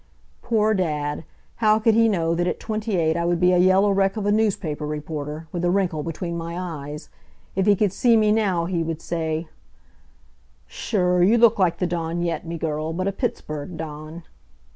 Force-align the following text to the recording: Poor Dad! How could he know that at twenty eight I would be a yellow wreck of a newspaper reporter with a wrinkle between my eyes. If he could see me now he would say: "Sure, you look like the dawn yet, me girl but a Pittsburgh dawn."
Poor 0.41 0.73
Dad! 0.73 1.25
How 1.57 1.77
could 1.77 1.93
he 1.93 2.09
know 2.09 2.33
that 2.33 2.47
at 2.47 2.59
twenty 2.59 2.95
eight 2.97 3.15
I 3.15 3.23
would 3.23 3.39
be 3.39 3.51
a 3.51 3.59
yellow 3.59 3.91
wreck 3.91 4.17
of 4.17 4.25
a 4.25 4.31
newspaper 4.31 4.87
reporter 4.87 5.47
with 5.51 5.63
a 5.63 5.69
wrinkle 5.69 6.01
between 6.01 6.35
my 6.39 6.57
eyes. 6.57 7.09
If 7.55 7.67
he 7.67 7.75
could 7.75 7.93
see 7.93 8.17
me 8.17 8.31
now 8.31 8.65
he 8.65 8.81
would 8.81 8.99
say: 8.99 9.47
"Sure, 10.65 11.21
you 11.21 11.37
look 11.37 11.59
like 11.59 11.77
the 11.77 11.85
dawn 11.85 12.23
yet, 12.23 12.47
me 12.47 12.57
girl 12.57 12.93
but 12.93 13.07
a 13.07 13.11
Pittsburgh 13.11 13.77
dawn." 13.77 14.23